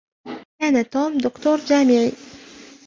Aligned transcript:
كان 0.61 0.89
توم 0.89 1.17
دكتور 1.17 1.57
جامعي. 1.57 2.11